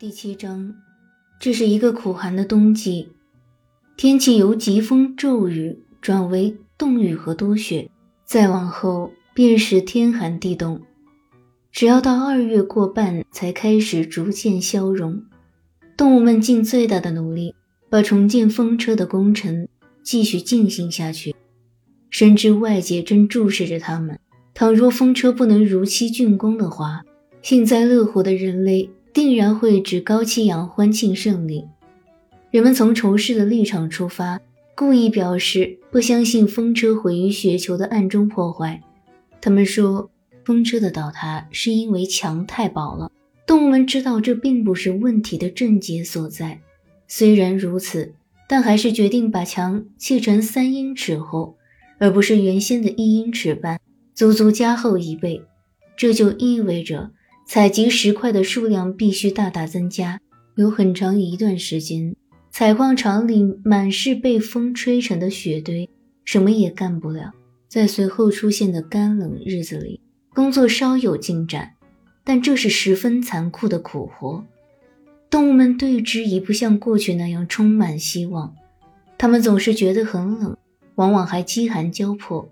[0.00, 0.72] 第七章，
[1.40, 3.08] 这是一个苦寒的冬季，
[3.96, 7.90] 天气由疾风骤雨转为冻雨和多雪，
[8.24, 10.80] 再往后便是天寒地冻。
[11.72, 15.20] 只要到二月过半，才开始逐渐消融。
[15.96, 17.56] 动物们尽最大的努力，
[17.90, 19.66] 把重建风车的工程
[20.04, 21.34] 继续进行下去。
[22.08, 24.16] 深知外界正注视着他们，
[24.54, 27.02] 倘若风车不能如期竣工的话，
[27.42, 28.88] 幸灾乐祸的人类
[29.18, 31.64] 定然会趾高气扬欢庆胜利。
[32.52, 34.40] 人们从仇视的立场出发，
[34.76, 38.80] 故意表示不相信风车毁于雪球的暗中破坏。
[39.40, 40.08] 他们说，
[40.44, 43.10] 风车的倒塌是因为墙太薄了。
[43.44, 46.60] 动物们知道这并不是问题的症结所在。
[47.08, 48.14] 虽然如此，
[48.48, 51.56] 但还是决定把墙砌成三英尺厚。
[51.98, 53.80] 而不是原先的一英尺半，
[54.14, 55.42] 足足加厚一倍。
[55.96, 57.10] 这就意味着
[57.50, 60.20] 采集石块的数量必须大大增加。
[60.56, 62.14] 有很长一段时间，
[62.50, 65.88] 采矿场里满是被风吹成的雪堆，
[66.26, 67.32] 什么也干不了。
[67.66, 69.98] 在随后出现的干冷日子里，
[70.34, 71.72] 工作稍有进展，
[72.22, 74.44] 但这是十分残酷的苦活。
[75.30, 78.54] 动物们对之已不像过去那样充满希望，
[79.16, 80.54] 他们总是觉得很冷。
[80.96, 82.46] 往往还饥寒交迫，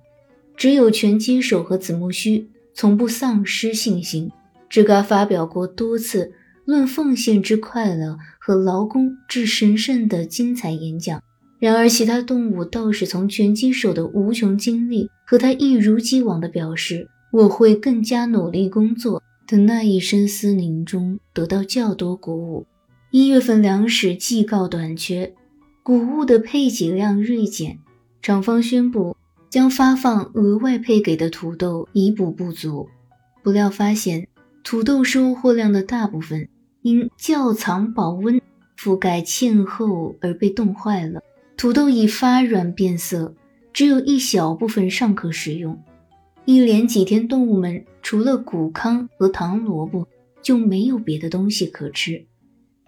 [0.56, 4.30] 只有拳击手和子木须从不丧失信心。
[4.70, 6.32] 吱嘎发表过多次
[6.64, 11.22] 论奉献之快乐和劳工之神圣的精彩演讲。
[11.58, 22.66] 然而，其他动物倒是从拳击手的无穷精力和他一如既往的表示“我会更加努力工作”的那一声嘶鸣中得到较多鼓舞。
[23.10, 25.34] 一月份粮食既告短缺，
[25.82, 27.78] 谷物的配给量锐减。
[28.20, 29.16] 厂方宣布
[29.48, 32.88] 将发放额外配给的土豆以补不足，
[33.42, 34.28] 不料发现
[34.66, 36.48] 土豆收获量的大部分
[36.82, 38.40] 因窖藏保温
[38.76, 41.22] 覆盖欠厚而被冻坏了，
[41.56, 43.32] 土豆已发软变色，
[43.72, 45.80] 只有一小部分尚可食用。
[46.46, 50.08] 一连几天，动物们除了谷糠和糖萝卜
[50.42, 52.26] 就没有别的东西可吃，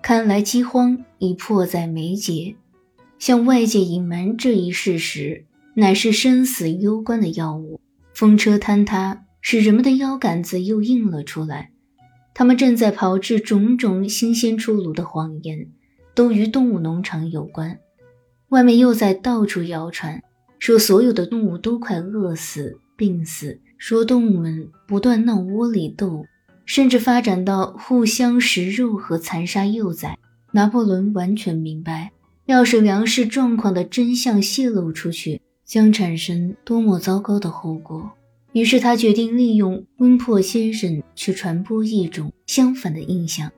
[0.02, 2.56] 看来饥荒已迫在眉睫。
[3.20, 5.44] 向外界隐瞒这一事实，
[5.75, 7.81] 乃是生死攸关的要务。
[8.12, 11.70] 风车坍塌，使人们的腰杆子又硬了出来。
[12.38, 15.66] 他们正在炮制种种新鲜出炉的谎言，
[16.15, 17.81] 都与动物农场有关。
[18.50, 20.22] 外面又在到处谣传，
[20.60, 26.26] 说所有的动物都快饿死、病死，说动物们不断闹窝里斗，
[26.65, 30.16] 甚至发展到互相食肉和残杀幼崽。
[30.53, 32.12] 拿破仑完全明白。
[32.47, 38.12] 要是粮食状况的真相泄露出去，将产生多么糟糕的后果！
[38.58, 43.52] 于是他决定利用温珀先生去传播一种相反的印象。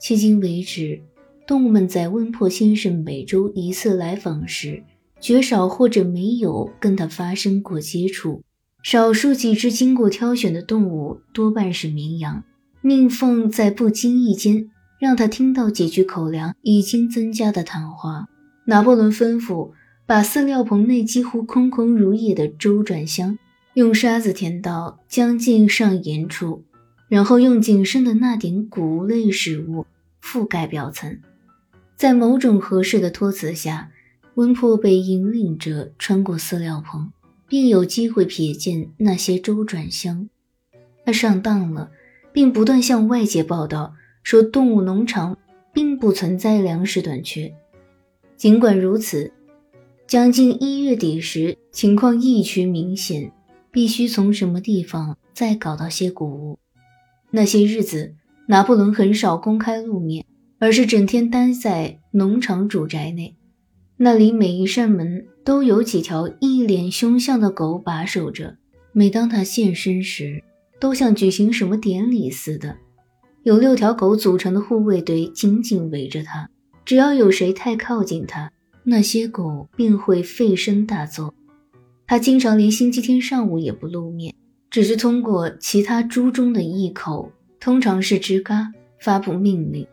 [0.00, 1.00] 迄今为止，
[1.46, 4.82] 动物们在温珀先生每周一次来访时，
[5.20, 8.42] 绝少或者没有跟他发生过接触。
[8.82, 12.42] 少数几只经过挑选的动物，多半是绵羊。
[12.80, 14.68] 命凤在不经意间。
[14.98, 18.26] 让他听到几句口粮已经增加的谈话。
[18.64, 19.70] 拿破仑吩咐
[20.06, 23.38] 把饲料棚内几乎空空如也的周转箱
[23.76, 26.64] 用沙子填到将近上沿处，
[27.08, 29.84] 然后用仅剩的那点谷类食物
[30.22, 31.20] 覆盖表层。
[31.94, 33.90] 在某种合适的托词下，
[34.36, 37.12] 温珀被引领着穿过饲料棚，
[37.46, 40.30] 并有机会瞥见那些周转箱。
[41.04, 41.90] 他上当了，
[42.32, 43.92] 并不断向外界报道。
[44.22, 45.36] 说动物农场
[45.74, 47.54] 并不存在粮食短缺，
[48.38, 49.30] 尽管如此，
[50.06, 53.30] 将近一月底时情况异趋明显，
[53.76, 56.58] 必须从什么地方再搞到些谷物。
[57.30, 58.14] 那些日子，
[58.48, 60.24] 拿破仑很少公开露面，
[60.58, 63.36] 而是整天待在农场主宅内，
[63.98, 68.56] 那里每一扇门都有几条一脸凶相的狗把守着。
[68.92, 70.42] 每当他现身时，
[70.80, 72.78] 都像举行什么典礼似的。
[73.42, 76.48] 有六条狗组成的护卫队紧紧围着他，
[76.86, 78.50] 只要有谁太靠近他，
[78.84, 81.34] 那些狗便会吠声大作。
[82.08, 84.32] 他经常连星期天上午也不露面，
[84.70, 89.84] 只是通过其他猪中的一口，通常是吱嘎发布命令。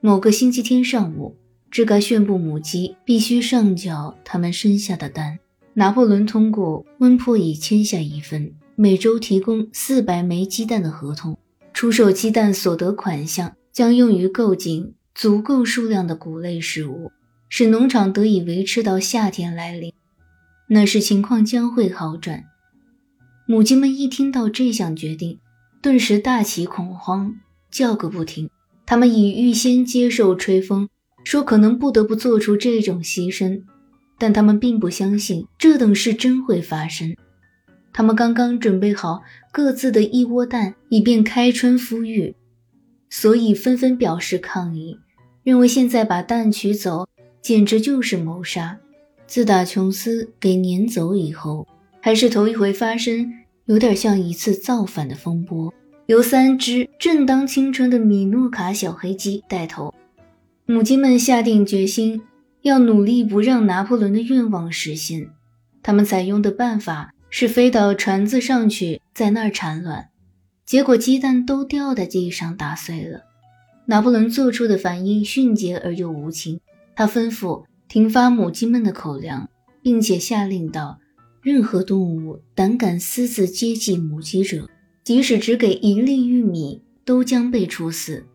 [0.00, 1.36] 某个星期天上午，
[1.70, 5.38] 吱嘎宣布母鸡必须上缴它们生下的蛋。
[5.74, 11.36] 拿破仑通过温珀已签下一份每周提供四百枚鸡蛋的合同。
[11.74, 17.10] 出售鸡蛋所得款项将用于购进足够数量的谷类食物，
[17.50, 19.92] 使农场得以维持到夏天来临。
[20.68, 22.44] 那时情况将会好转。
[23.46, 25.38] 母鸡们一听到这项决定，
[25.82, 27.34] 顿时大起恐慌，
[27.70, 28.48] 叫个不停。
[28.86, 30.88] 他们已预先接受吹风，
[31.24, 33.62] 说可能不得不做出这种牺牲，
[34.18, 37.14] 但他们并不相信这等事真会发生。
[37.92, 39.22] 他们刚刚准备好
[39.52, 42.34] 各自的一窝蛋，以便开春孵育，
[43.08, 44.98] 所以纷纷表示抗议，
[45.42, 47.06] 认为现在把蛋取走，
[47.40, 48.80] 简直就是谋杀。
[49.34, 51.66] 自打琼斯给撵走以后，
[52.00, 53.32] 还是头一回发生，
[53.64, 55.74] 有点像一次造反的风波。
[56.06, 59.92] 由三只正当青春的米诺卡小黑鸡带头，
[60.66, 62.22] 母鸡们下定决心
[62.62, 65.28] 要努力不让拿破仑的愿望实现。
[65.82, 70.10] 他们采用的办法是飞到船子上去，在那儿产卵，
[70.64, 73.22] 结果鸡蛋都掉在地上打碎了。
[73.86, 76.60] 拿破仑做出的反应迅捷而又无情，
[76.94, 77.64] 他吩咐
[77.94, 79.48] 停发母鸡们的口粮，
[79.80, 80.98] 并且下令道：
[81.40, 84.68] 任何动物胆敢私自接近母鸡者。
[85.04, 88.26] 即使只给一粒玉米，都将被处死，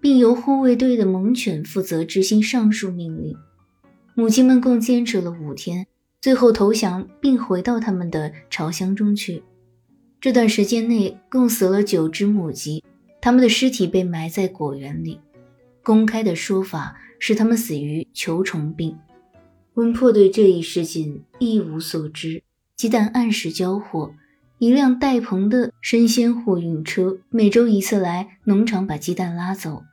[0.00, 3.34] 并由护卫队的猛犬负责执行上述命令。
[4.14, 5.88] 母鸡们共坚持了五天，
[6.20, 9.42] 最后投降并回到他们的巢箱中去。
[10.20, 12.84] 这段时间内，共死了九只母鸡，
[13.20, 15.18] 它们的尸体被埋在果园里。
[15.82, 18.98] 公开的说法是他们死于球虫病。
[19.74, 22.42] 温珀对这一事件一无所知，
[22.76, 24.12] 鸡蛋按时交货。
[24.58, 29.84] 一辆带棚的生鲜货运车每周一次来农场把鸡蛋拉走。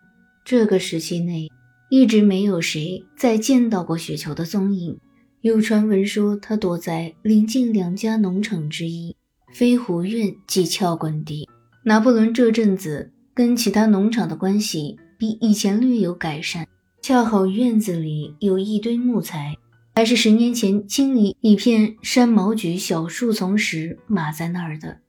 [0.43, 1.47] 这个时期内，
[1.89, 4.99] 一直没有谁再见到过雪球的踪影。
[5.39, 9.15] 有传闻说，他躲在临近两家农场之一
[9.53, 11.47] 飞狐院及鞘棍地。
[11.85, 16.67] 拿破仑这阵子跟其他农场的关系比以前略有改善，
[17.01, 19.55] 恰好院子里有一堆木材。
[19.95, 24.99] 还是十年前清理一片山毛榉小树丛时码在那儿的，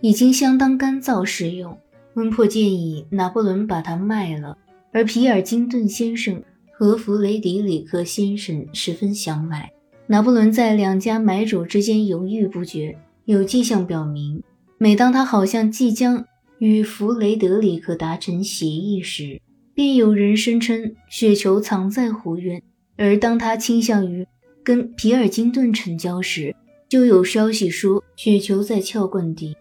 [0.00, 1.78] 已经相当干燥适用。
[2.14, 4.58] 温珀建议拿破仑把它卖了，
[4.92, 6.42] 而皮尔金顿先生
[6.72, 9.70] 和弗雷迪里克先生十分想买。
[10.08, 14.42] 拿破仑在两家买主之间犹豫不决，有迹象表明，
[14.76, 16.26] 每当他好像即将
[16.58, 19.40] 与弗雷德里克达成协议时，
[19.74, 22.62] 便有人声称雪球藏在湖院。
[22.96, 24.26] 而当他倾向于
[24.62, 26.54] 跟皮尔金顿成交时，
[26.88, 29.56] 就有消息说雪球在撬棍底。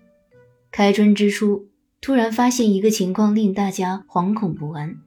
[0.71, 1.67] 开春之初，
[2.01, 4.97] 突然发现一个情况令大家惶恐不安：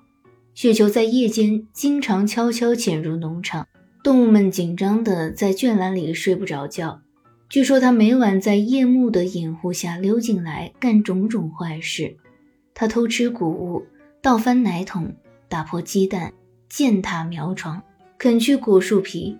[0.55, 3.67] 雪球在夜间经常悄悄潜入农场，
[4.03, 7.01] 动物们紧张地在圈栏里睡不着觉。
[7.49, 12.17] 据说他每晚在夜幕的掩护下溜进来，干种种坏事。
[12.75, 13.85] 他偷吃谷物，
[14.25, 15.15] 倒翻奶桶，
[15.51, 16.33] 打破鸡蛋，
[16.71, 17.83] 践踏苗床。
[18.17, 19.37] 啃去果树皮，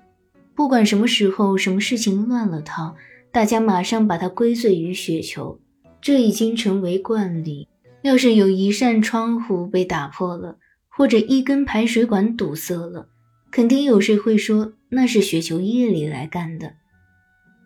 [0.55, 2.95] 不管什么时候、什么事情乱了套，
[3.33, 5.59] 大家马上把它归罪于雪球，
[6.03, 7.67] 这已经成为惯例。
[8.03, 10.59] 要是有一扇窗户被打破了，
[10.91, 13.09] 或者一根排水管堵塞了，
[13.51, 16.75] 肯定有谁会说那是雪球夜里来干的。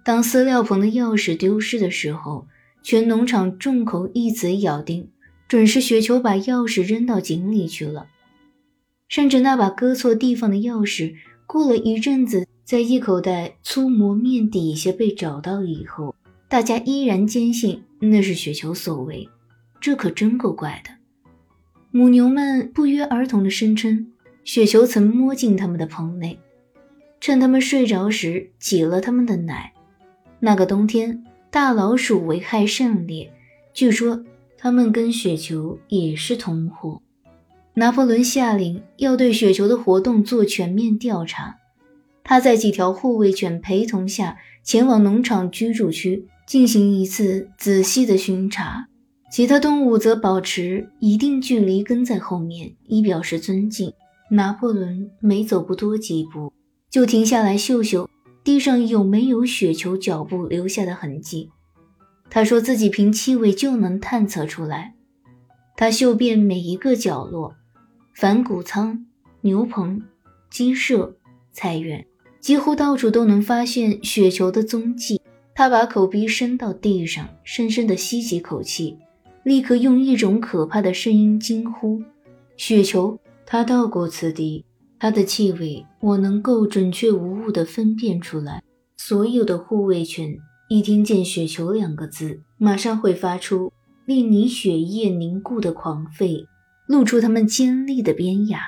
[0.04, 2.46] 当饲料棚的钥匙丢失的时候，
[2.80, 5.10] 全农场众口一词咬定，
[5.48, 8.06] 准是雪球把钥匙扔到井里去了。
[9.08, 11.14] 甚至那把搁错地方的钥匙，
[11.46, 16.14] 过了一阵子，在一口袋粗磨面底下被找到以后，
[16.46, 19.26] 大家依然坚信那是雪球所为，
[19.80, 20.90] 这可真够怪的。
[21.90, 24.12] 母牛们不约而同地声称，
[24.44, 26.38] 雪球曾摸进他们的棚内，
[27.18, 29.72] 趁他们睡着时挤了他们的奶。
[30.40, 33.32] 那个冬天，大老鼠危害甚烈，
[33.72, 34.22] 据说
[34.58, 37.00] 他们跟雪球也是同伙。
[37.74, 41.56] 拿破仑下令要对雪球的活动做全面调查。
[42.24, 48.88] 他在几条护卫犬陪同下前往农场居住区进行一次仔细的巡查，
[49.30, 53.92] 其他动物则保持一定距离跟在后面，以表示尊敬。
[54.30, 56.52] 拿破仑每走不多几步，
[56.90, 58.10] 就停下来嗅嗅
[58.44, 61.50] 地上有没有雪球脚步留下的痕迹。
[62.30, 64.94] 他说自己凭气味就能探测出来。
[65.76, 67.54] 他嗅遍每一个角落。
[68.14, 69.06] 反谷仓、
[69.42, 70.02] 牛棚、
[70.50, 71.16] 鸡舍、
[71.52, 72.04] 菜园，
[72.40, 75.20] 几乎到处都能发现雪球的踪迹。
[75.54, 78.98] 他把口鼻伸到地上，深深地吸几口气，
[79.44, 82.02] 立刻用一种可怕的声音惊呼
[82.58, 83.16] ：“雪球！”
[83.46, 84.64] 他到过此地，
[84.98, 88.60] 它的气味我能够准确无误地分辨出来。
[88.96, 90.36] 所有的护卫犬
[90.68, 93.72] 一听见“雪球”两个字，马上会发出
[94.04, 96.46] 令你血液凝固的狂吠。
[96.86, 98.60] 露出它们尖利的边牙，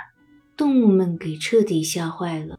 [0.56, 2.58] 动物们给彻底吓坏了。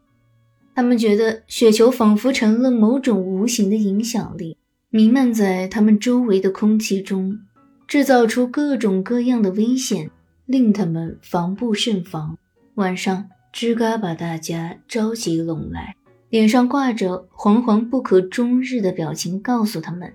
[0.74, 4.56] 他们觉得雪球仿佛成了某种无形的影响力，
[4.90, 7.38] 弥漫在他们周围的空气中，
[7.86, 10.10] 制造出各种各样的危险。
[10.44, 12.36] 令他们防不胜防。
[12.74, 15.94] 晚上，吱嘎把大家召集拢来，
[16.32, 20.14] 脸上挂着惶惶不可终日的表情，告诉他们，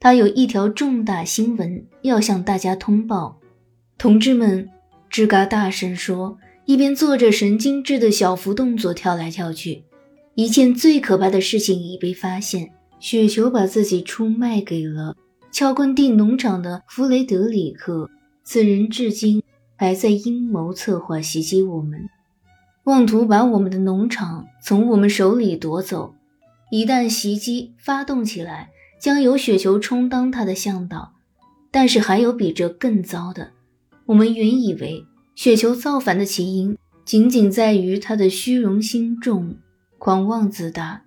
[0.00, 3.38] 他有一条重大新闻要向大家通报。
[3.98, 4.70] 同志们，
[5.10, 9.84] 吱嘎大声说，一边做着神经质的小幅动作，跳来跳去。
[10.36, 15.14] 一件最可怕的事情已被发现：雪球把自己出卖给了
[15.52, 18.08] 撬棍地农场的弗雷德里克。
[18.42, 19.42] 此人至今
[19.76, 22.08] 还在阴谋策划袭击我们，
[22.88, 26.14] 妄图把我们的农场从我们手里夺走。
[26.70, 31.12] 一旦袭击发动起来，将由雪球充当他的向导。
[31.70, 33.50] 但是还有比这更糟的。
[34.06, 35.04] 我们原以为
[35.34, 39.56] 雪球造反的起因仅仅在于他的虚荣心重。
[39.98, 41.02] 狂妄自大，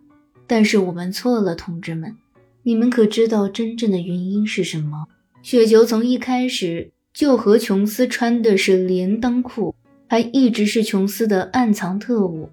[0.46, 2.16] 但是我们错了，同志们，
[2.62, 5.08] 你们可知道真正的原因是什么？
[5.42, 9.74] 雪球从一开始就和琼斯穿的是连裆裤，
[10.12, 12.50] 还一直是琼斯的暗藏特务。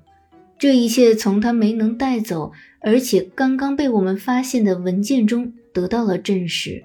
[0.61, 6.85] 这一切从他没能带走，而且刚刚被我们发现的文件中得到了证实。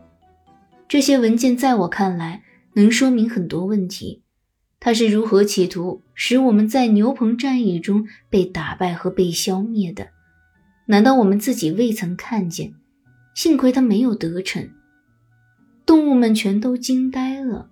[0.87, 2.41] 这些文件在我看来
[2.73, 4.23] 能说明很多问题。
[4.79, 10.07] 他是如何企图使我们在牛棚战役中被打败和被消灭的？
[10.87, 12.73] 难道我们自己未曾看见？
[13.35, 14.67] 幸亏他没有得逞。
[15.85, 17.69] 动物们全都惊呆了。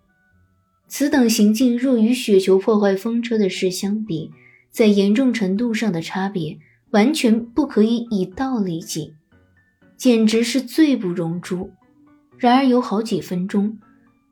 [0.94, 4.30] 此等行径若与雪球破坏风车的事相比，
[4.72, 9.14] 在严重程度上的差别完全不可以以道理计，
[9.96, 11.72] 简直是罪不容诛。
[12.38, 13.80] 然而有好几分钟，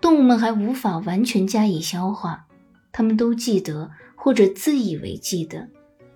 [0.02, 2.46] 动物们还无法完全加以消化。
[2.92, 5.70] 他们都记得，或者自以为记得，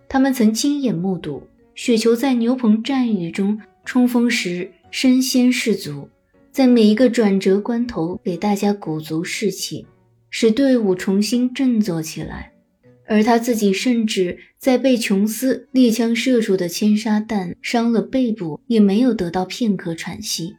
[0.09, 6.09] 他们曾亲眼目睹雪球在牛棚战雨中冲锋时身先士卒，
[6.51, 9.88] 在每一个转折关头给大家鼓足士气，
[10.35, 12.53] 使队伍重新振作起来。
[13.05, 20.55] 而他自己甚至在被琼斯猎枪射出的铅沙弹伤了背部，也没有得到片刻喘息。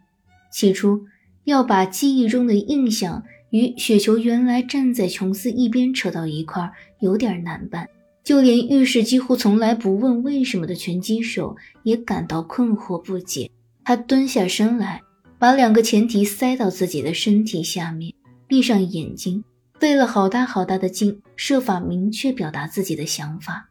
[0.52, 1.00] 起初，
[1.42, 3.24] 要把记忆中的印象。
[3.50, 7.88] 与雪球原来站在琼斯一边扯到一块有点难办，
[8.24, 13.48] 就连遇事几乎从来不问为什么的拳击手也感到困惑不解。
[13.84, 15.00] 他蹲下身来，
[15.38, 18.12] 把两个前蹄塞到自己的身体下面，
[18.48, 19.44] 闭上眼睛，
[19.78, 23.70] 费了好大好大的劲，设法明确表达自己的想法。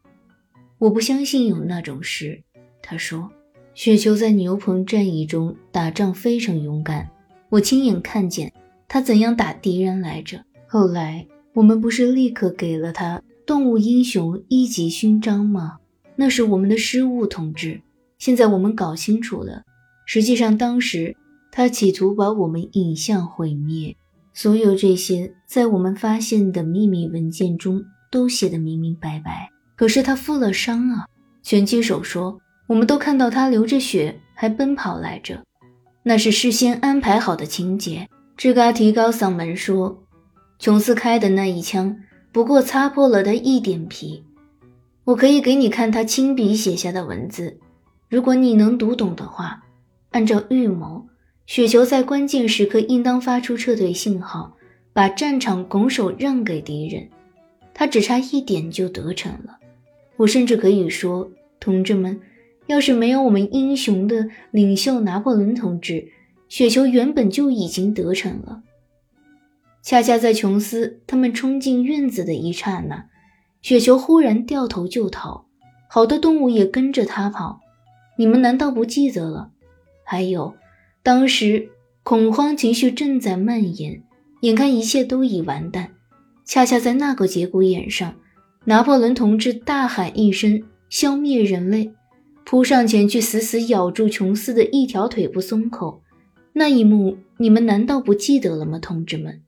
[0.78, 2.42] 我不相信有那种事，
[2.82, 3.30] 他说。
[3.74, 7.10] 雪球在牛棚战役中打仗非常勇敢，
[7.48, 8.52] 我亲眼看见。
[8.86, 10.44] 他怎样打敌人来着？
[10.68, 15.78] 后来我们不是立刻给了他动物英雄一级勋章吗？
[16.14, 17.80] 那是我们的失误，同志。
[18.16, 19.64] 现在我们搞清楚了，
[20.06, 21.16] 实际上当时
[21.50, 23.96] 他企图把我们引向毁灭。
[24.34, 29.48] 所有这些在我们发现的秘密文件中都写得明明白白。
[29.76, 31.06] 可是他负了伤啊！
[31.42, 32.38] 拳击手说
[32.68, 35.42] ：“我们都看到他流着血还奔跑来着，
[36.02, 40.02] 那是事先安排好的情节。”吱嘎提高嗓门说
[40.58, 41.96] ：“琼斯开的那一枪，
[42.32, 44.24] 不过擦破了他一点皮。
[45.04, 47.58] 我可以给你看他亲笔写下的文字，
[48.08, 49.60] 如果你能读懂的话。
[50.10, 51.03] 按照预谋，
[51.46, 54.56] 雪球在关键时刻应当发出撤退信号，
[54.92, 57.08] 把战场拱手让给敌人。
[57.72, 59.58] 他只差一点就得逞了。
[60.16, 62.20] 我甚至可以说，同志们，
[62.66, 66.08] 要是没有我们英雄的领袖拿破仑同志。”
[66.46, 68.62] 雪球原本就已经得逞了，
[69.82, 73.06] 恰恰在琼斯他们冲进院子的一刹那，
[73.60, 75.46] 雪球忽然掉头就逃，
[75.88, 77.60] 好多动物也跟着他跑。
[78.18, 79.50] 你们难道不记得了？
[80.04, 80.54] 还有，
[81.04, 81.68] 当时
[82.02, 84.02] 恐慌情绪正在蔓延，
[84.40, 85.90] 眼看一切都已完蛋，
[86.46, 88.14] 恰恰在那个节骨眼上，
[88.64, 91.92] 拿破仑同志大喊一声“消灭人类”，
[92.46, 96.00] 扑上前去死死咬住琼斯的一条腿不松口。
[96.54, 99.42] 那一幕，你们难道不记得了吗，同志们？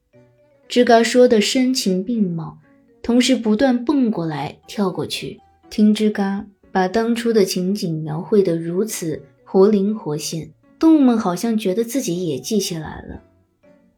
[0.69, 2.59] 吱嘎说的声情并茂，
[3.03, 5.41] 同时不断蹦过来跳过去。
[5.71, 13.23] 听吱嘎把当初的情景描绘得如此活灵活现，动物们好像觉得自己也记起来了。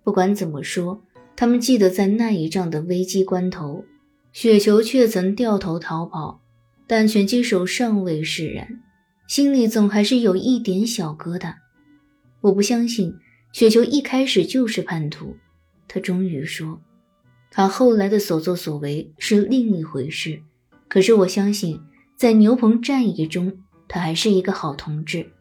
[0.04, 1.02] 不管怎么说，
[1.36, 3.84] 他们记得在那一仗的危机关头，
[4.32, 6.40] 雪球却曾掉头逃跑，
[6.86, 8.80] 但拳击手尚未释然，
[9.26, 11.54] 心里总还是有一点小疙瘩。
[12.40, 13.14] 我不相信
[13.52, 15.36] 雪球一开始就是叛徒，
[15.88, 16.80] 他终于说，
[17.50, 20.40] 他后来的所作所为是另一回事。
[20.88, 21.80] 可是我相信，
[22.16, 23.58] 在牛棚战役中，
[23.88, 25.32] 他还是一个好同志。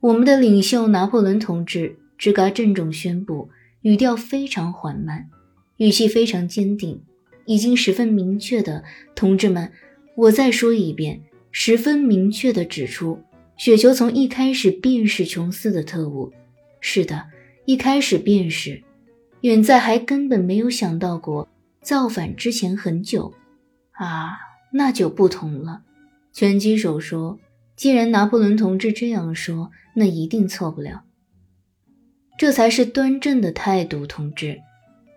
[0.00, 3.50] 我们的领袖拿破仑同志，吱嘎郑重宣布，
[3.82, 5.28] 语调非常缓慢，
[5.78, 7.02] 语气非常坚定，
[7.46, 8.84] 已经十分明确的，
[9.16, 9.72] 同志们，
[10.14, 13.18] 我再说一遍，十分明确的指出，
[13.56, 16.32] 雪球从一开始便是琼斯的特务。
[16.80, 17.24] 是的，
[17.64, 18.84] 一开始便是，
[19.40, 21.48] 远在还根本没有想到过
[21.82, 23.34] 造反之前很久。
[23.90, 24.38] 啊，
[24.72, 25.82] 那就不同了。
[26.32, 27.36] 拳击手说
[27.78, 31.04] ：“既然拿破仑同志这样说，那一定错不了。
[32.36, 34.58] 这才是端正的态度，同志。”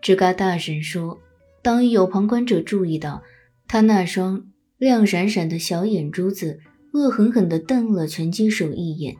[0.02, 1.20] 吱嘎大声说。
[1.64, 3.22] 当有旁观者注意到
[3.68, 4.46] 他那双
[4.80, 6.60] 亮闪闪的小眼珠子，
[6.94, 9.18] 恶狠狠地瞪了拳击手一眼，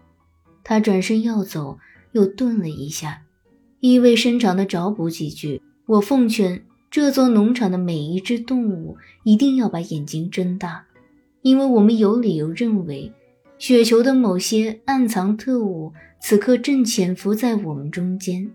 [0.64, 1.78] 他转身要走。
[2.14, 3.22] 又顿了一下，
[3.80, 10.88] 意味深长地找补几句：“我奉劝这座农场的每一只动物一定要把眼睛睁大，
[11.42, 13.14] 因为我们有理由认为，
[13.62, 18.50] 雪球的某些暗藏特务此刻正潜伏在我们中间。”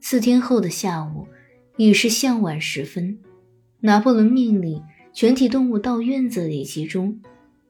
[0.00, 1.26] 四天后的下午，
[1.76, 3.18] 已是向晚时分，
[3.80, 4.80] 拿破仑命令
[5.12, 7.20] 全体动物到院子里集中。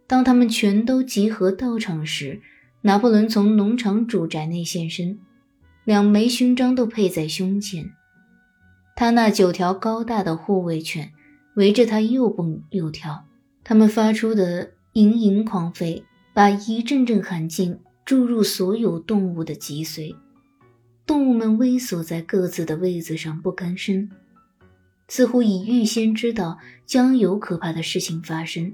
[0.06, 2.42] 当他们全都集合到场时，
[2.82, 5.18] 拿破仑从农场主宅内现身，
[5.84, 7.92] 两枚勋章都配在胸前。
[8.94, 11.12] 他那九条高大的护卫犬
[11.54, 13.24] 围着他又蹦又跳，
[13.64, 20.14] 它们发出的盈盈狂吠，把一阵阵寒劲注入所有动物的脊髓。
[21.06, 24.08] 动物们微缩在各自的位子上不吭声，
[25.08, 28.72] 似乎已预先知道将有可怕的事情发生。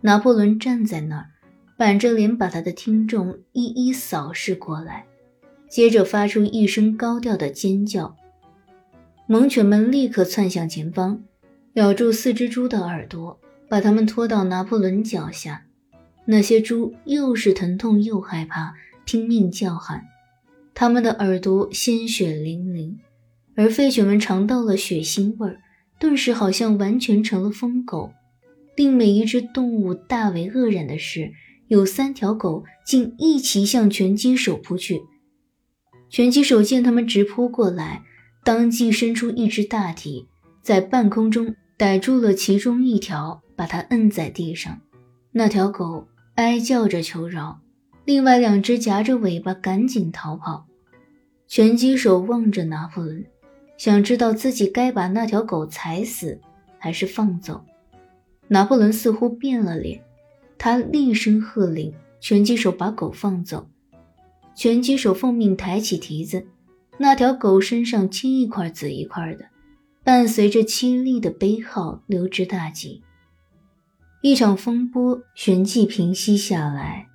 [0.00, 1.28] 拿破仑站在那儿。
[1.74, 5.04] 板着脸把他的听众一一扫视过来，
[5.68, 8.14] 接着发出一声高调的尖叫。
[9.26, 11.24] 猛犬们立刻窜向前方，
[11.72, 15.64] 咬住四只猪的耳朵，把它们拖到拿破仑脚下。
[16.32, 18.72] 那些猪又是疼痛又害怕，
[19.04, 20.04] 拼命叫喊，
[20.72, 22.98] 它们的耳朵鲜血淋淋。
[23.54, 25.60] 而废犬们尝到了血腥味儿，
[26.00, 28.14] 顿时好像完全成了疯狗。
[28.74, 31.32] 令每一只动物大为愕然的是。
[31.68, 35.02] 有三条狗竟一齐向拳击手扑去，
[36.08, 38.02] 拳击手见他们直扑过来，
[38.42, 40.26] 当即伸出一只大蹄，
[40.62, 44.80] 在半空中逮住了其中一条，把它摁在地上。
[45.32, 47.60] 那条狗哀叫着求饶，
[48.04, 50.66] 另外两只夹着尾巴赶紧逃跑。
[51.46, 53.26] 拳击手望着拿破仑，
[53.76, 56.40] 想知道自己该把那条狗踩死，
[56.78, 57.62] 还是放走。
[58.48, 60.02] 拿破仑似乎变了脸。
[60.56, 63.68] 他厉声喝令，拳击手把狗放走。
[64.54, 66.46] 拳击手奉命抬起蹄子，
[66.98, 69.46] 那条狗身上青一块紫一块的，
[70.02, 73.02] 伴随着凄厉的悲号溜之大吉。
[74.24, 77.08] 一场风波旋即平息下来，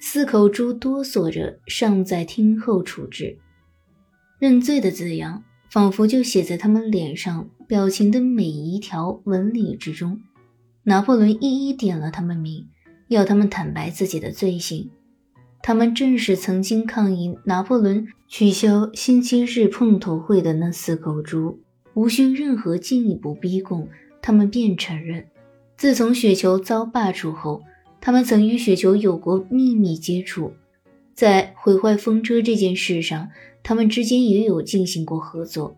[0.00, 3.38] 四口猪哆嗦着尚在听候处置。
[4.40, 10.20] 认罪的字样仿佛就写在他们脸上表情的每一条纹理之中。
[10.82, 12.66] 拿破仑一一点了他们名。
[13.06, 14.90] 要他们坦白自己的罪行，
[15.62, 21.60] 他们正是曾经抗议拿破仑取消星期日碰头会的那四口猪，
[21.94, 23.88] 无需任何进一步逼供，
[24.20, 25.28] 他们便承认，
[25.78, 27.62] 自从雪球遭罢黜后，
[28.00, 30.52] 他们曾与雪球有过秘密接触，
[31.14, 33.28] 在毁坏风车这件事上，
[33.62, 35.76] 他们之间也有进行过合作，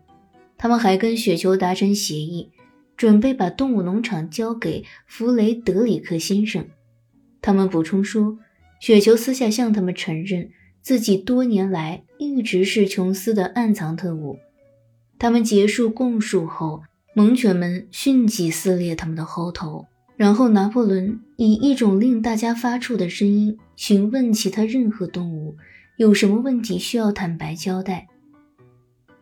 [0.57, 2.49] 他们还跟雪球达成协议，
[2.97, 6.65] 准备把动物农场交给弗雷德里克先生。
[7.39, 8.39] 他们补充说，
[8.79, 10.49] 雪球私下向他们承认
[10.81, 14.39] 自己多年来一直是琼斯的暗藏特务。
[15.19, 16.81] 他们结束供述后，
[17.13, 19.85] 猛犬们迅即撕裂他们的喉头。
[20.21, 25.57] 然后，拿破仑以一种令大家发怵的声音询问其他任何动物
[25.97, 28.07] 有什么问题需要坦白交代。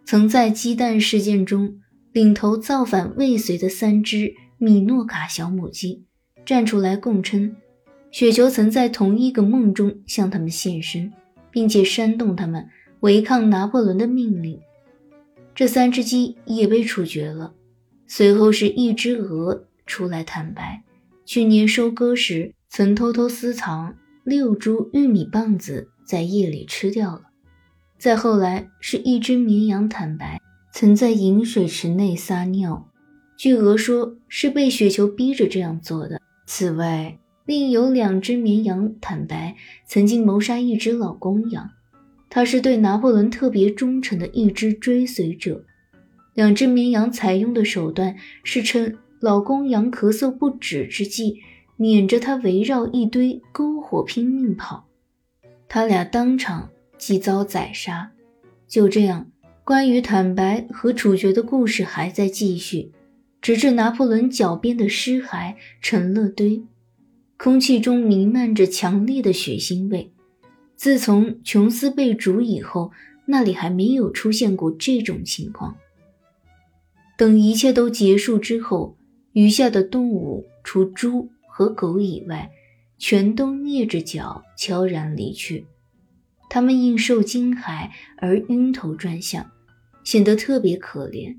[0.03, 1.79] 曾在鸡蛋事件中
[2.11, 6.03] 领头造反未遂的三只米诺卡小母鸡
[6.45, 7.55] 站出来供称。
[8.11, 11.13] 雪球曾在同一个梦中向他们现身，
[11.49, 12.67] 并且煽动他们
[12.99, 14.59] 违抗拿破仑的命令。
[15.55, 17.53] 这三只鸡也被处决了。
[18.05, 20.83] 随后是一只鹅出来坦白，
[21.31, 27.21] 去年收割时曾偷偷私藏六株玉米棒子，在夜里吃掉了。
[27.99, 30.41] 再后来是一只绵羊坦白，
[30.73, 32.89] 曾在饮水池内撒尿，
[33.37, 36.19] 据鹅说是被雪球逼着这样做的。
[36.47, 41.69] 此外，另有两只绵羊坦白，曾经谋杀一只老公羊。
[42.27, 45.63] 他是对拿破仑特别忠诚的一只追随者。
[46.33, 51.41] 两只绵羊采用的手段是趁老公羊咳嗽不止之际，
[51.77, 54.87] 撵着他围绕一堆篝火拼命跑。
[55.67, 58.11] 他俩当场即遭宰杀。
[58.67, 59.29] 就这样，
[59.63, 62.91] 关于坦白和处决的故事还在继续，
[63.41, 66.63] 直至拿破仑脚边的尸骸成了堆，
[67.37, 70.11] 空气中弥漫着强烈的血腥味。
[70.75, 72.91] 自从琼斯被逐以后，
[73.25, 75.75] 那里还没有出现过这种情况。
[77.17, 78.95] 等一切都结束之后，
[79.33, 82.49] 余下的动物除猪和狗以外，
[82.97, 85.65] 全都蹑着脚悄然离去。
[86.49, 89.51] 它们因受惊骇而晕头转向，
[90.03, 91.37] 显得特别可怜，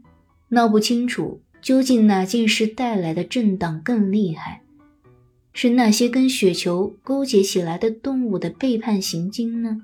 [0.51, 4.63] 闹不清楚究竟哪件事带来的震荡更厉害。
[5.53, 9.83] 是那些跟雪球勾结起来的动物的背叛行径呢，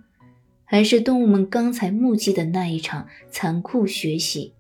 [0.65, 4.53] 还是动物们刚才目击的那一场残酷血洗？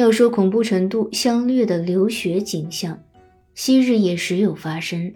[0.00, 2.98] 要说恐怖程度相略的流血景象，
[3.54, 5.12] 昔日也时有发生。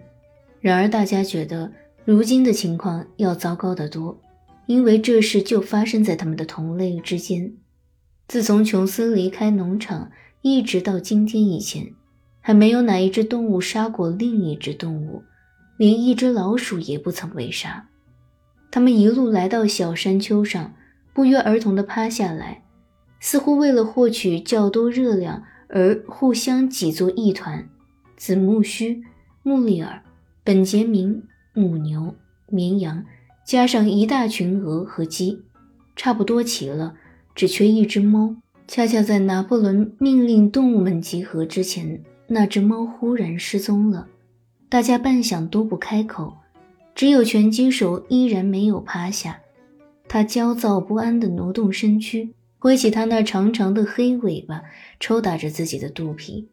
[0.60, 1.72] 然而大家觉得
[2.04, 4.20] 如今的情况要糟糕得多，
[4.66, 7.54] 因为这事就发生在他们的同类之间。
[8.28, 10.10] 自从琼斯离开农场，
[10.42, 11.94] 一直到今天以前，
[12.42, 15.22] 还没有哪一只动物杀过另一只动物。
[15.78, 17.88] 连一只老鼠也不曾被杀。
[18.70, 20.74] 他们一路来到小山丘上，
[21.14, 22.64] 不约而同地趴下来，
[23.24, 27.66] 似乎为了获取较多热量而互相挤作一团。
[28.18, 29.02] 子木须、
[29.42, 30.02] 穆利尔、
[30.44, 31.22] 本杰明、
[31.54, 32.14] 母牛、
[32.50, 33.02] 绵羊，
[33.42, 35.40] 加上一大群鹅和鸡，
[35.96, 36.96] 差不多齐了，
[37.34, 38.36] 只缺一只猫。
[38.68, 44.06] 恰恰在拿破仑命令动物们集合之前，那只猫忽然失踪了。
[44.68, 46.34] 大家半晌都不开口，
[46.94, 49.40] 只有拳击手依然没有趴下。
[50.06, 54.62] 他焦躁不安地挪动身躯，挥起他那长长的黑尾巴，
[54.98, 56.48] 抽打着自己的肚皮，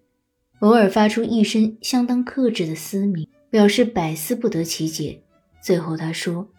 [0.60, 5.22] 偶尔发出一声相当克制的嘶鸣，表示百思不得其解。
[5.64, 6.50] 最后他说：“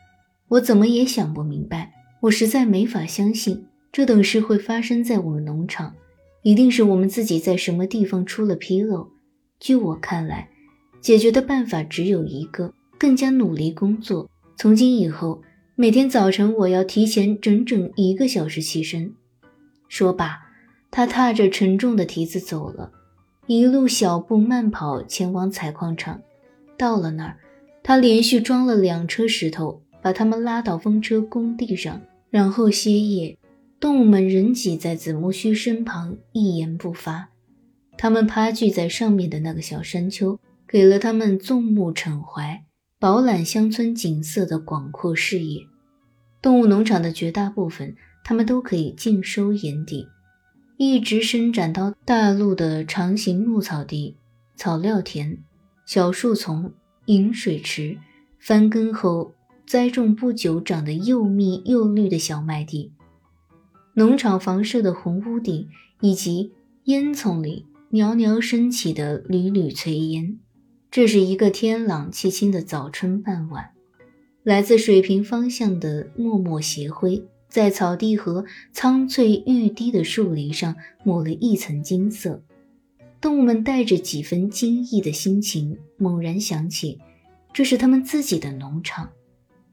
[0.48, 5.94] 我怎么也想不明白，我实在没法相信这等事会发生在我们农场，
[6.40, 9.10] 一定是我们自己在什么地方出了纰漏。
[9.60, 10.48] 据我看来。”
[11.02, 14.30] 解决的办法只有一个：更加努力工作。
[14.56, 15.42] 从今以后，
[15.74, 19.12] 每天早晨我要提前整整一个小时起身。
[19.92, 20.40] 说罢，
[20.90, 22.90] 他踏着沉重的蹄子走了，
[23.46, 26.22] 一路小步慢跑前往采矿场。
[26.78, 27.36] 到了那儿，
[27.82, 32.00] 他连续装了两车石头，把他们拉到风车工地上，
[32.30, 33.36] 然后歇业。
[33.78, 37.28] 动物们仍挤在子木须身旁，一言不发。
[37.98, 40.40] 他们趴踞在上面的那个小山丘。
[40.66, 42.64] 给了他们纵目骋怀、
[42.98, 45.60] 饱览乡村景色的广阔视野。
[46.40, 50.08] 动物农场的绝大部分，他们都可以尽收眼底，
[50.76, 54.16] 一直伸展到大陆的长形牧草地、
[54.56, 55.38] 草料田、
[55.86, 56.72] 小树丛、
[57.06, 57.98] 饮水池、
[58.38, 59.34] 翻耕后
[59.66, 62.92] 栽种不久长得又密又绿的小麦地、
[63.94, 65.68] 农场房舍的红屋顶，
[66.00, 66.52] 以及
[66.84, 70.38] 烟囱里袅袅升起的缕缕炊烟。
[70.90, 73.70] 这是一个天朗气清的早春傍晚，
[74.42, 82.42] 来自水平方向的脉脉斜晖，在草地和苍翠欲滴的树林上抹了一层金色。
[83.20, 86.98] 动物们带着几分惊异的心情，猛然想起，
[87.52, 89.10] 这是他们自己的农场，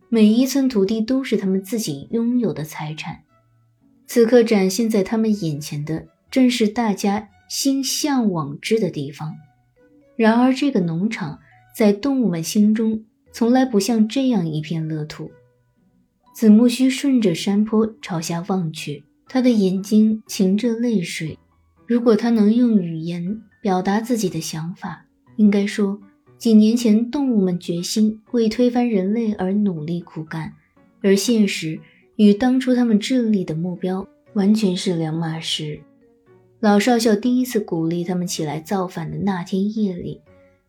[0.10, 3.22] 每一寸土地都是他们自己拥有的财产。
[4.06, 9.38] 此刻展现在他们眼前的，正是大家心向往之的地方。
[10.18, 11.40] 然而，这个农场
[11.74, 15.32] 在动物们心中从来不像这样一片乐土。
[16.40, 21.38] 子木须顺着山坡朝下望去，他的眼睛噙着泪水。
[21.86, 26.00] 如果他能用语言表达自己的想法，应该说，
[26.38, 30.54] 几年前动物们决心为推翻人类而努力苦干，
[31.02, 31.78] 而现实
[32.16, 35.82] 与当初他们致力的目标完全是两码事。
[36.62, 40.22] 老少校第一次鼓励他们起来造反的那天夜里，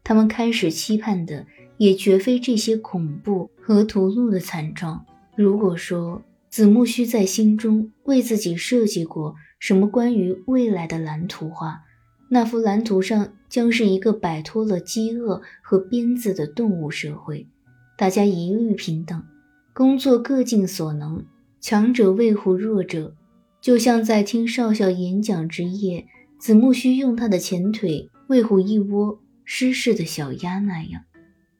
[0.02, 1.46] 他们开始期盼的
[1.78, 5.06] 也绝非这些恐怖和屠戮的惨状。
[5.40, 11.80] 如果说子木须在心中为自己设计过什么关于未来的蓝图画，
[12.28, 17.48] 那幅蓝图上将是一个摆脱了饥饿和鞭子的动物社会，
[17.96, 19.24] 大家一律平等，
[19.72, 21.24] 工作各尽所能，
[21.58, 23.14] 强者维护弱者。
[23.62, 26.06] 就像在听少校演讲之夜，
[26.38, 31.04] 子木须用他的前腿喂护一窝失势的小鸭那样。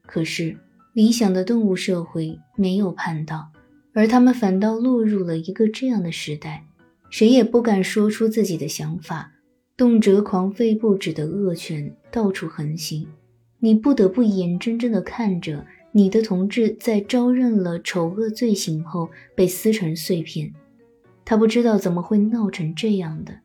[0.04, 0.58] 可是
[0.92, 3.52] 理想的动物社会没有盼到，
[3.92, 6.64] 而他们反倒落入了一个这样的时代，
[7.10, 9.32] 谁也不敢说出自己的想法，
[9.76, 13.08] 动辄狂吠不止的恶犬到处横行，
[13.58, 20.52] 你不得不眼睁睁地看着你的同志在招认了丑恶罪行后被撕成碎片。
[21.24, 23.40] 他不知道怎么会闹成这样的。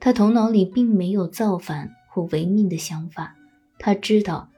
[0.00, 3.36] 他头脑里并没有造反或违命的想法。
[3.78, 4.50] 他知道，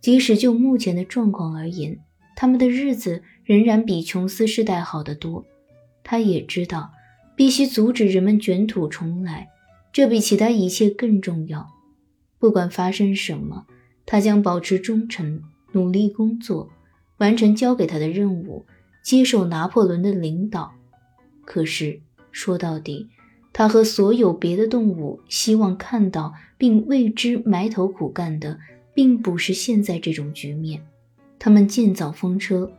[0.00, 1.98] 即使就目前的状况而言，
[2.36, 5.44] 他们的日子仍然比琼斯时代好得多。
[6.02, 6.92] 他也知道，
[7.36, 9.48] 必须阻止人们卷土重来，
[9.92, 11.66] 这比其他一切更重要。
[12.38, 13.66] 不管发生什么，
[14.04, 16.68] 他将保持忠诚，努力工作，
[17.18, 18.66] 完成交给他的任务，
[19.02, 20.74] 接受拿破仑的领导。
[21.44, 23.08] 可是说到底，
[23.52, 28.58] 他和所有别的动物希望看到并为之埋头苦干的，
[28.94, 30.84] 并不是现在这种局面。
[31.38, 32.70] 他们建造风车，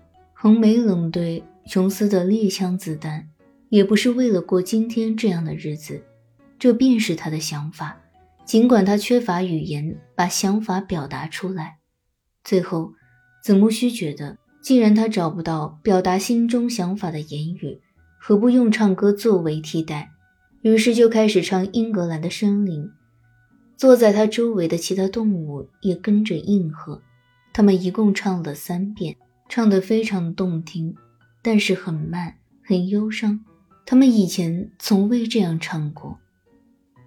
[0.46, 3.28] 横眉冷对琼斯的猎枪子弹，
[3.70, 6.04] 也不是为了过今天这样的日子。
[6.60, 8.00] 这便是他的想法，
[8.46, 11.80] 尽管他缺乏语言把想法表达出来。
[12.44, 12.94] 最后，
[13.42, 17.82] 子木须觉得，既然他找不到表达心中想法的言语，
[18.20, 20.12] 何不用唱歌作为替代？
[20.62, 22.84] 于是就开始唱《英格兰的森林》。
[23.76, 27.02] 坐在他周围的其他动物也跟着应和。
[27.52, 29.16] 他们一共唱了三遍，
[29.48, 30.96] 唱得非常动听，
[31.42, 33.44] 但是很慢，很忧伤。
[33.86, 36.18] 他们以前从未这样唱过。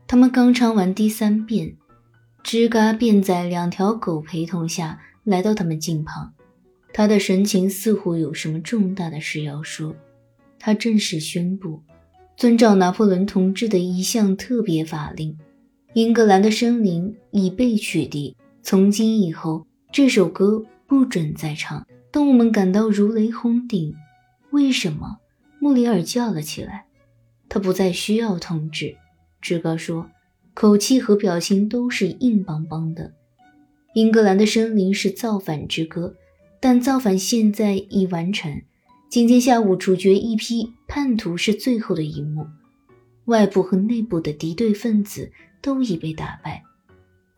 [0.07, 1.77] 他们刚唱完第三遍，
[2.44, 6.33] 吱嘎便在两条狗陪同下来到他们近旁。
[6.92, 9.94] 他的神情似乎有什么重大的事要说。
[10.59, 11.83] 他正式宣布。
[12.37, 15.37] 遵照拿破仑同志的一项特别法令，
[15.94, 18.33] 英格兰的森林已被取缔。
[18.62, 21.85] 从今以后，这首歌不准再唱。
[22.10, 23.94] 动物们感到如雷轰顶。
[24.50, 25.18] 为什么？
[25.60, 26.86] 穆里尔叫了起来。
[27.48, 28.96] 他不再需要通知。
[29.40, 30.10] 志高说，
[30.54, 33.12] 口气和表情都是硬邦邦的。
[33.94, 36.14] 英格兰的森林是造反之歌，
[36.60, 38.62] 但造反现在已完成。
[39.08, 42.46] 今天下午处决一批叛徒是最后的一幕，
[43.24, 46.62] 外部和内部的敌对分子都已被打败。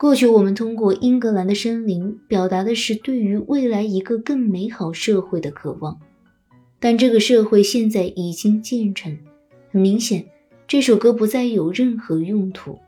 [0.01, 6.01] 过去我们通过英格兰的森林表达的是对于未来一个更美好社会的渴望，
[6.79, 9.19] 但这个社会现在已经建成。
[9.71, 10.25] 很明显，
[10.67, 12.79] 这首歌不再有任何用途。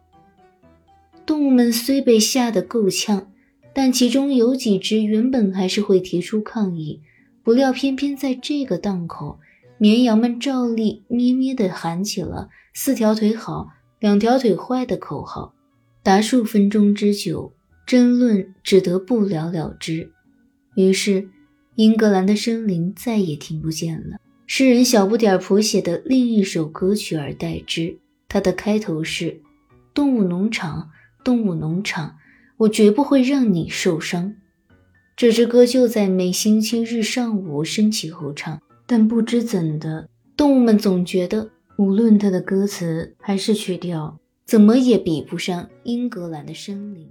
[1.27, 3.27] 动物们虽被吓得够呛，
[3.75, 7.03] 但其中有几只原本还是会提出抗议。
[7.43, 9.39] 不料，偏偏在这个档口，
[9.77, 13.69] 绵羊们照例咩咩地喊起了“四条腿好，
[14.01, 15.53] 两条腿坏”的口号。
[16.03, 17.53] 达数分钟之久，
[17.87, 20.11] 争论只得不了了之。
[20.75, 21.29] 于是，
[21.77, 24.17] 英格兰的森林再也听不见了。
[24.47, 27.99] 诗人小不点谱写的另一首歌曲而代之。
[28.29, 29.41] 它的开头是
[29.95, 30.91] ：“动物农场，
[31.23, 32.17] 动物农场，
[32.57, 34.35] 我绝不会让你受伤。”
[35.15, 44.19] 这支歌就在每星期日上午升起后唱，但不知怎的，动物们总觉得，无论它的歌词还是曲调，
[44.53, 47.09] 怎么也比不上英格兰的森林。